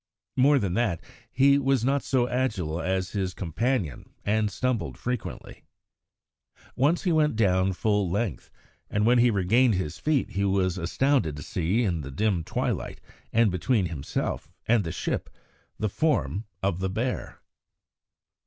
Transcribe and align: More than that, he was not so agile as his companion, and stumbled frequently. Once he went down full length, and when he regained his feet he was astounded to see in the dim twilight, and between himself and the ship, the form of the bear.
More 0.35 0.57
than 0.57 0.73
that, 0.73 1.03
he 1.31 1.59
was 1.59 1.85
not 1.85 2.01
so 2.01 2.27
agile 2.27 2.81
as 2.81 3.11
his 3.11 3.35
companion, 3.35 4.15
and 4.25 4.49
stumbled 4.49 4.97
frequently. 4.97 5.63
Once 6.75 7.03
he 7.03 7.11
went 7.11 7.35
down 7.35 7.73
full 7.73 8.09
length, 8.09 8.49
and 8.89 9.05
when 9.05 9.19
he 9.19 9.29
regained 9.29 9.75
his 9.75 9.99
feet 9.99 10.31
he 10.31 10.43
was 10.43 10.79
astounded 10.79 11.35
to 11.35 11.43
see 11.43 11.83
in 11.83 12.01
the 12.01 12.09
dim 12.09 12.43
twilight, 12.43 12.99
and 13.31 13.51
between 13.51 13.85
himself 13.89 14.51
and 14.67 14.83
the 14.83 14.91
ship, 14.91 15.29
the 15.77 15.87
form 15.87 16.45
of 16.63 16.79
the 16.79 16.89
bear. 16.89 17.39